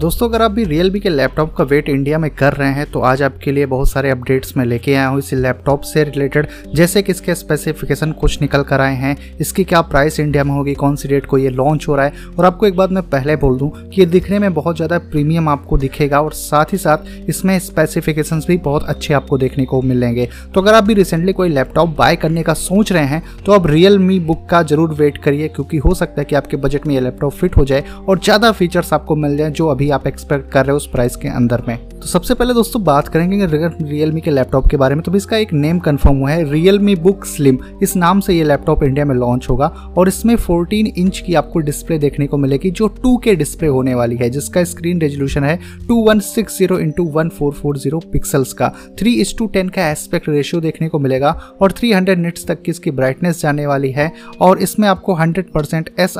[0.00, 3.00] दोस्तों, अगर आप भी रियल के लैपटॉप का वेट इंडिया में कर रहे हैं तो
[3.00, 7.02] आज आपके लिए बहुत सारे अपडेट्स मैं लेके आया हूँ इस लैपटॉप से रिलेटेड जैसे
[7.02, 10.96] कि इसके स्पेसिफिकेशन कुछ निकल कर आए हैं। इसकी क्या प्राइस इंडिया में होगी, कौन
[10.96, 12.12] सी डेट को ये लॉन्च हो रहा है?
[12.38, 15.48] और आपको एक बात मैं पहले बोल दूँ कि ये दिखने में बहुत ज़्यादा प्रीमियम
[15.48, 20.28] आपको दिखेगा और साथ ही साथ इसमें स्पेसिफिकेशन भी बहुत अच्छे आपको देखने को मिलेंगे।
[20.54, 23.66] तो अगर आप भी रिसेंटली कोई लैपटॉप बाय करने का सोच रहे हैं तो आप
[23.66, 27.00] रियल बुक का ज़रूर वेट करिए, क्योंकि हो सकता है कि आपके बजट में ये
[27.00, 30.64] लैपटॉप फिट हो जाए और ज़्यादा फीचर्स आपको मिल जाए जो अभी आप एक्सपेक्ट कर
[30.64, 34.20] रहे हो उस प्राइस के अंदर में। तो सबसे पहले दोस्तों बात करेंगे रियल मी
[34.20, 37.24] के लैपटॉप के बारे में तो इसका एक नेम कंफर्म हुआ है रियल मी बुक
[37.26, 39.66] स्लिम इस नाम से ये लैपटॉप इंडिया में लॉन्च होगा
[39.98, 43.94] और इसमें 14 इंच की आपको डिस्प्ले देखने को मिलेगी, जो 2 के डिस्प्ले होने
[43.94, 47.30] वाली है, जिसका स्क्रीन रेजोल्यूशन है 2160 इंटू वन
[48.12, 52.46] पिक्सल्स का। 3 इस टू टेन का एस्पेक्ट रेशियो देखने को मिलेगा और 300 निट्स
[52.46, 54.10] तक की इसकी ब्राइटनेस जाने वाली है
[54.40, 56.14] और इसमें आपको 100 परसेंट एस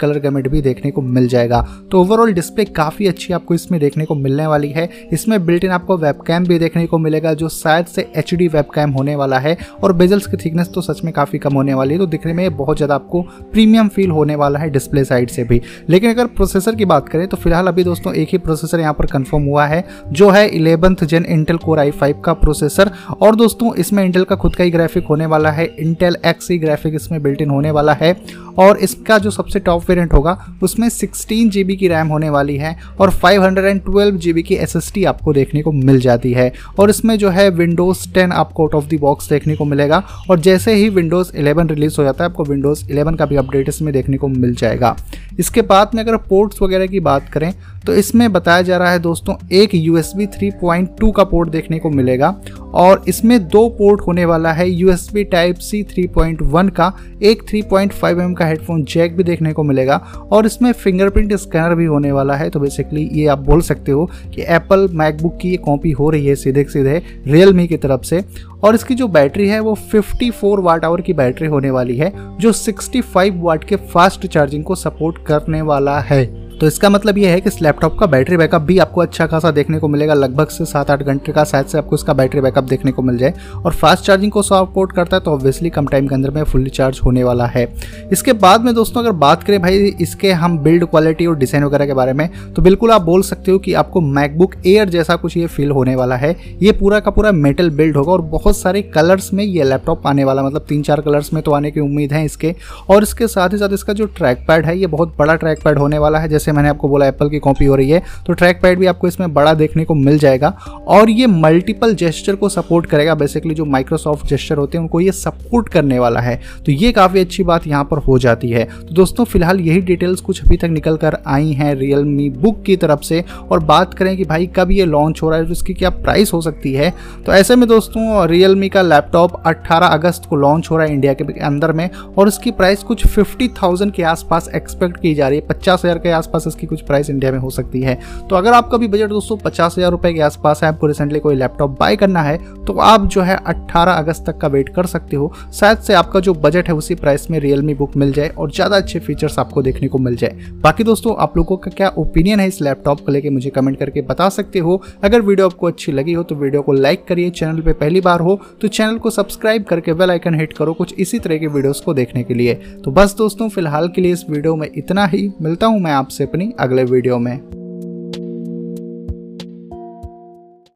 [0.00, 1.60] कलर गमेट भी देखने को मिल जाएगा।
[1.90, 5.70] तो ओवरऑल डिस्प्ले काफ़ी अच्छी आपको इसमें देखने को मिलने वाली है। इसमें बिल्ट इन
[5.70, 9.56] आपको वेबकैम भी देखने को मिलेगा, जो शायद से एच डी वेबकैम होने वाला है
[9.82, 12.56] और बेजल्स की थिकनेस तो सच में काफ़ी कम होने वाली है तो दिखने में
[12.56, 16.74] बहुत ज़्यादा आपको प्रीमियम फील होने वाला है डिस्प्ले साइड से भी। लेकिन अगर प्रोसेसर
[16.74, 19.84] की बात करें तो फ़िलहाल अभी दोस्तों एक ही प्रोसेसर यहाँ पर कन्फर्म हुआ है,
[20.08, 24.36] जो है eleventh gen Intel core i five का प्रोसेसर और दोस्तों, इसमें इंटेल का
[24.36, 27.70] खुद का ही ग्राफिक होने वाला है इंटेल एक्स ही ग्राफिक इसमें बिल्ट इन होने
[27.70, 28.16] वाला है।
[28.58, 32.76] और इसका जो सबसे टॉप वेरिएंट होगा, उसमें सिक्सटीन जी की रैम होने वाली है
[33.00, 37.30] और 512 हंड्रेड जी की एस आपको देखने को मिल जाती है। और इसमें जो
[37.30, 41.32] है विंडोज़ 10 आपको आउट ऑफ़ द बॉक्स देखने को मिलेगा। और जैसे ही विंडोज़
[41.32, 44.54] 11 रिलीज़ हो जाता है, आपको विंडोज़ 11 का भी अपडेट इसमें देखने को मिल
[44.54, 44.96] जाएगा।
[45.38, 47.52] इसके बाद में अगर पोर्ट्स वगैरह की बात करें
[47.88, 52.28] तो इसमें बताया जा रहा है दोस्तों, एक USB 3.2 का पोर्ट देखने को मिलेगा
[52.74, 57.42] और इसमें दो पोर्ट होने वाला है U S B type C 3.1 का, एक
[57.44, 59.96] 3.5 mm का हेडफोन जैक भी देखने को मिलेगा
[60.32, 64.04] और इसमें फिंगरप्रिंट स्कैनर भी होने वाला है। तो बेसिकली ये आप बोल सकते हो
[64.34, 68.02] कि एप्पल मैकबुक की ये कॉपी हो रही है सीधे सीधे रियल मी की तरफ़
[68.02, 68.22] से
[68.64, 72.52] और इसकी जो बैटरी है वो 54 वाट आवर की बैटरी होने वाली है, जो
[72.52, 77.40] 65 वाट के फास्ट चार्जिंग को सपोर्ट करने वाला है। तो इसका मतलब ये है
[77.40, 80.64] कि इस लैपटॉप का बैटरी बैकअप भी आपको अच्छा खासा देखने को मिलेगा। लगभग से
[80.64, 83.72] सात आठ घंटे का शायद से आपको इसका बैटरी बैकअप देखने को मिल जाए। और
[83.72, 87.00] फास्ट चार्जिंग को सपोर्ट करता है तो ऑब्वियसली कम टाइम के अंदर में फुल्ली चार्ज
[87.04, 87.66] होने वाला है।
[88.12, 91.86] इसके बाद में दोस्तों, अगर बात करें भाई इसके हम बिल्ड क्वालिटी और डिज़ाइन वगैरह
[91.86, 95.36] के बारे में तो बिल्कुल आप बोल सकते हो कि आपको मैकबुक एयर जैसा कुछ
[95.36, 98.82] ये फील होने वाला है। ये पूरा का पूरा मेटल बिल्ड होगा और बहुत सारे
[98.84, 102.12] कलर्स में ये लैपटॉप आने वाला मतलब तीन चार कलर्स में तो आने की उम्मीद
[102.12, 102.54] है इसके।
[102.90, 105.78] और इसके साथ ही साथ इसका जो ट्रैक पैड है, ये बहुत बड़ा ट्रैक पैड
[105.78, 108.60] होने वाला है। जैसे मैंने आपको बोला एप्पल की कॉपी हो रही है तो ट्रैक
[108.62, 110.48] पैड भी आपको इसमें बड़ा देखने को मिल जाएगा।
[110.88, 115.12] और ये मल्टीपल जेस्टर को सपोर्ट करेगा बेसिकली जो माइक्रोसॉफ्ट जेस्टर होते हैं उनको ये
[115.12, 118.94] सपोर्ट करने वाला है। तो ये काफ़ी अच्छी बात यहाँ पर हो जाती है। तो
[118.94, 122.76] दोस्तों फ़िलहाल यही डिटेल्स कुछ अभी तक निकल कर आई हैं रियल मी बुक की
[122.76, 125.74] तरफ़ से। और बात करें कि भाई कब ये लॉन्च हो रहा है तो इसकी
[125.74, 126.92] क्या प्राइस हो सकती है?
[127.26, 130.92] तो ऐसे में दोस्तों रियल मी का लैपटॉप 18 अगस्त को लॉन्च हो रहा है
[130.92, 131.88] इंडिया के अंदर में
[132.18, 136.37] और इसकी प्राइस कुछ 50,000 के आसपास एक्सपेक्ट की जा रही है पचास के आसपास
[136.46, 137.98] इसकी कुछ प्राइस इंडिया में हो सकती है।
[138.30, 141.34] तो अगर आपका भी बजट दोस्तों पचास हज़ार रुपए के आसपास है, आपको रिसेंटली कोई
[141.34, 145.16] लैपटॉप बाय करना है तो आप जो है अट्ठारह अगस्त तक का वेट कर सकते
[145.16, 148.50] हो। शायद से आपका जो बजट है उसी प्राइस में रियलमी बुक मिल जाए और
[148.50, 152.40] ज़्यादा अच्छे फीचर्स आपको देखने को मिल जाए। बाकी दोस्तों, आप लोगों का क्या ओपिनियन
[152.40, 155.92] है इस लैपटॉप को लेकर मुझे कमेंट करके बता सकते हो। अगर वीडियो आपको अच्छी
[155.92, 159.10] लगी हो तो वीडियो को लाइक करिए। चैनल पर पहली बार हो तो चैनल को
[159.10, 162.54] सब्सक्राइब करके बेल आइकन हिट करो कुछ इसी तरह के वीडियोस को देखने के लिए।
[162.84, 166.26] तो बस दोस्तों, फ़िलहाल के लिए इस वीडियो में इतना ही। मिलता हूँ मैं आपसे
[166.28, 167.57] अपनी अगले वीडियो में।